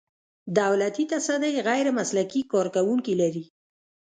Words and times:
دولتي 0.59 1.03
تصدۍ 1.11 1.53
غیر 1.67 1.85
مسلکي 1.99 2.41
کارکوونکي 2.53 3.13
لري. 3.21 3.45